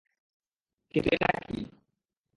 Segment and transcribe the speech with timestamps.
[0.93, 1.57] কিন্তু এটা কি?